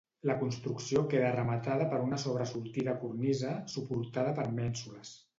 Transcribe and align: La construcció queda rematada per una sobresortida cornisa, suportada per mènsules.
La 0.27 0.35
construcció 0.37 1.01
queda 1.09 1.27
rematada 1.33 1.85
per 1.91 1.99
una 2.05 2.17
sobresortida 2.23 2.95
cornisa, 3.03 3.51
suportada 3.75 4.33
per 4.41 4.47
mènsules. 4.61 5.13